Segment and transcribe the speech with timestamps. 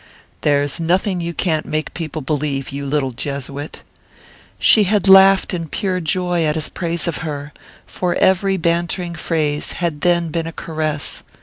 [0.41, 3.83] "There's nothing you can't make people believe, you little Jesuit!"
[4.57, 7.53] She had laughed in pure joy at his praise of her;
[7.85, 11.21] for every bantering phrase had then been a caress.